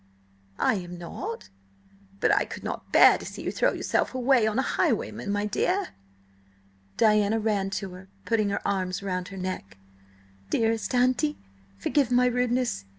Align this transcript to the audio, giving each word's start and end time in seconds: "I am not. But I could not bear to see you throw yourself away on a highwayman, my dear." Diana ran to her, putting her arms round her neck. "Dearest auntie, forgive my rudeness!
"I 0.57 0.77
am 0.77 0.97
not. 0.97 1.49
But 2.21 2.35
I 2.35 2.43
could 2.43 2.63
not 2.63 2.91
bear 2.91 3.19
to 3.19 3.23
see 3.23 3.43
you 3.43 3.51
throw 3.51 3.71
yourself 3.73 4.15
away 4.15 4.47
on 4.47 4.57
a 4.57 4.63
highwayman, 4.63 5.31
my 5.31 5.45
dear." 5.45 5.89
Diana 6.97 7.37
ran 7.39 7.69
to 7.69 7.91
her, 7.91 8.07
putting 8.25 8.49
her 8.49 8.67
arms 8.67 9.03
round 9.03 9.27
her 9.27 9.37
neck. 9.37 9.77
"Dearest 10.49 10.95
auntie, 10.95 11.37
forgive 11.77 12.09
my 12.09 12.25
rudeness! 12.25 12.85